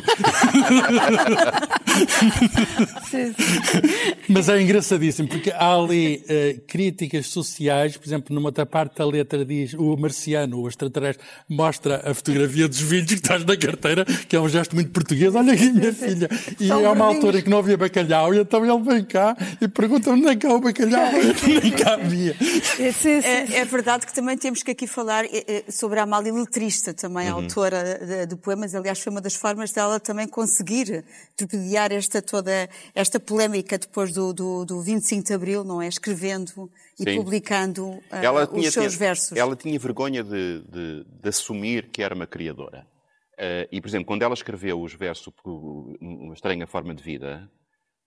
[4.28, 9.06] Mas é engraçadíssimo, porque há ali uh, críticas sociais, por exemplo, numa outra parte da
[9.06, 14.06] letra diz o marciano, o extraterrestre, mostra a fotografia dos vídeos que estás na carteira,
[14.06, 15.34] que é um gesto muito português.
[15.36, 16.30] Olha aqui, minha filha.
[16.60, 19.36] E São é uma altura em que não havia bacalhau, e então ele vem cá
[19.62, 21.12] e pergunta-me onde é que há o bacalhau,
[21.62, 22.36] nem cá havia.
[22.80, 26.94] É, é, verdade que também temos que aqui falar eh, eh, sobre a Amália Letrista,
[26.94, 27.42] também uhum.
[27.42, 28.76] autora de, poemas.
[28.76, 31.04] Aliás, foi uma das formas dela também conseguir
[31.38, 35.88] torpedear esta toda esta polémica depois do, do, do 25 de Abril, não é?
[35.88, 37.18] Escrevendo e Sim.
[37.18, 39.38] publicando uh, ela os tinha, seus versos.
[39.38, 42.86] Ela tinha vergonha de, de, de assumir que era uma criadora.
[43.34, 45.34] Uh, e, por exemplo, quando ela escreveu os versos
[46.02, 47.50] Uma Estranha Forma de Vida,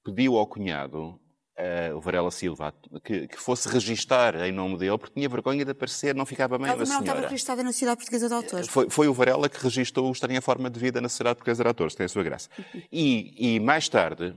[0.04, 1.18] pediu ao cunhado
[1.58, 2.74] uh, o Varela Silva,
[3.04, 6.68] que, que, fosse registar em nome dele, porque tinha vergonha de aparecer, não ficava bem
[6.68, 7.04] Ela uma senhora.
[7.04, 8.68] Ela estava registada na Sociedade Portuguesa de Autores.
[8.68, 11.68] Foi, foi, o Varela que registou o Estranha Forma de Vida na Sociedade Portuguesa de
[11.68, 12.48] Autores, tem a sua graça.
[12.92, 14.28] E, e mais tarde,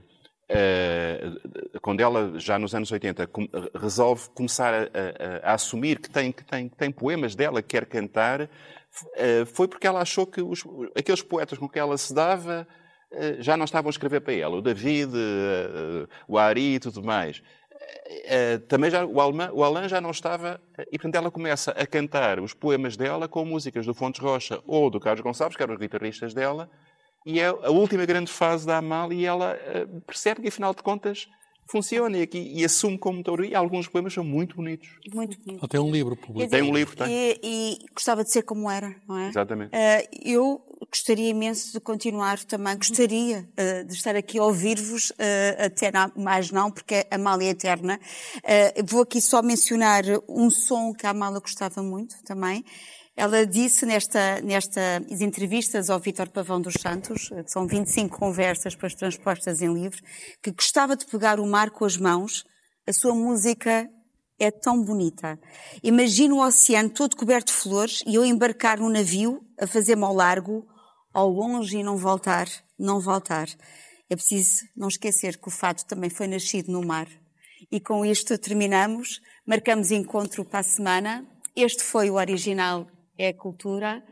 [0.50, 6.08] uh, quando ela, já nos anos 80, com, resolve começar a, a, a, assumir que
[6.08, 8.48] tem, que, tem, que tem poemas dela que quer cantar, uh,
[9.52, 10.64] foi porque ela achou que os,
[10.96, 12.66] aqueles poetas com que ela se dava
[13.38, 14.56] já não estavam a escrever para ela.
[14.56, 17.42] O David, eh, o Ari e tudo mais.
[18.24, 20.60] Eh, também já, o, Alain, o Alain já não estava.
[20.90, 24.90] E, portanto, ela começa a cantar os poemas dela com músicas do Fontes Rocha ou
[24.90, 26.70] do Carlos Gonçalves, que eram os guitarristas dela,
[27.24, 29.58] e é a última grande fase da Amália e ela
[30.06, 31.28] percebe que, afinal de contas,
[31.68, 33.44] funciona e, aqui, e assume como autor.
[33.44, 34.88] E alguns poemas são muito bonitos.
[35.12, 35.58] Muito bonito.
[35.60, 36.50] Ela tem um livro publicado.
[36.50, 37.06] Tem um livro, tem.
[37.08, 39.28] E, e gostava de ser como era, não é?
[39.28, 39.70] Exatamente.
[39.70, 45.64] Uh, eu gostaria imenso de continuar também, gostaria uh, de estar aqui a ouvir-vos, uh,
[45.66, 48.00] até não, mais não, porque a Amália é eterna.
[48.84, 52.64] vou aqui só mencionar um som que a Amália gostava muito também,
[53.16, 58.94] ela disse nesta, nestas entrevistas ao Vítor Pavão dos Santos, que são 25 conversas depois
[58.94, 60.02] transpostas em livro,
[60.42, 62.44] que gostava de pegar o mar com as mãos.
[62.86, 63.88] A sua música
[64.38, 65.40] é tão bonita.
[65.82, 70.12] Imagino o oceano todo coberto de flores e eu embarcar num navio a fazer-me ao
[70.12, 70.66] largo,
[71.14, 72.46] ao longe e não voltar,
[72.78, 73.48] não voltar.
[74.10, 77.08] É preciso não esquecer que o fato também foi nascido no mar.
[77.72, 79.22] E com isto terminamos.
[79.46, 81.26] Marcamos encontro para a semana.
[81.56, 82.86] Este foi o original
[83.18, 84.02] é a cultura.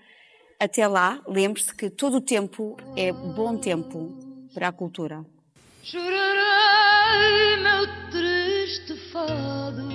[0.58, 4.16] Até lá, lembre-se que todo o tempo é bom tempo
[4.54, 5.24] para a cultura.
[5.82, 9.88] Chorarei meu triste fado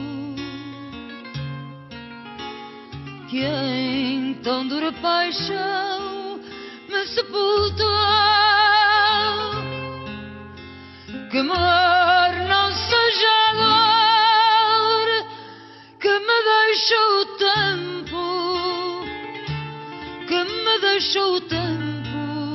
[3.30, 6.40] que em tão dura paixão
[6.90, 7.86] me sepultou
[11.30, 15.10] que amor não seja dor
[16.00, 17.38] que me deixou
[20.80, 22.54] deixou o tempo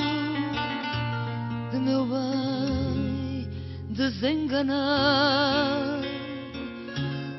[1.71, 3.49] de meu bem
[3.91, 6.01] desenganar,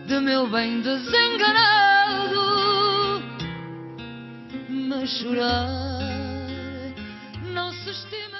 [0.07, 2.45] de meu bem desenganado,
[4.69, 6.05] mas chorar
[7.53, 8.34] não se estima.